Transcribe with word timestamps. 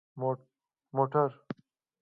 🚘 0.19 0.37
موټر 0.95 1.29